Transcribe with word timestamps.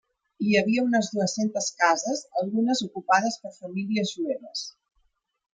Hi 0.51 0.55
havia 0.59 0.85
unes 0.85 1.09
dues-centes 1.17 1.67
cases 1.83 2.25
algunes 2.43 2.83
ocupades 2.89 3.39
per 3.45 3.55
famílies 3.61 4.17
jueves. 4.19 4.69